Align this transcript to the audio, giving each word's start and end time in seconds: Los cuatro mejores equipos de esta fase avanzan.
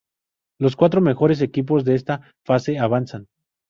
Los 0.57 0.75
cuatro 0.75 0.99
mejores 0.99 1.43
equipos 1.43 1.85
de 1.85 1.93
esta 1.93 2.33
fase 2.43 2.79
avanzan. 2.79 3.27